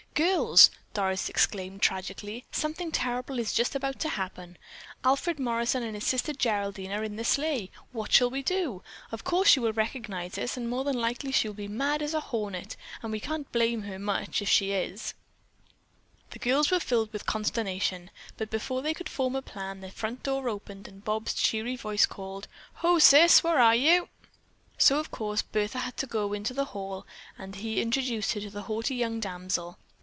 [0.13, 2.45] "Girls!" Doris exclaimed tragically.
[2.51, 4.57] "Something terrible is just about to happen.
[5.05, 7.71] Alfred Morrison and his sister, Geraldine, are in the sleigh.
[7.93, 8.83] What shall we do?
[9.11, 12.13] Of course she will recognize us and more than likely she will be mad as
[12.13, 13.97] a hornet, and we can't much blame her
[14.37, 15.13] if she is."
[16.31, 20.23] The girls were filled with consternation, but before they could form a plan, the front
[20.23, 24.09] door opened and Bob's cheery voice called: "Ho, Sis, where are you?"
[24.77, 27.07] So of course Bertha had to go into the hall
[27.39, 29.79] and he introduced her to the haughty young damsel.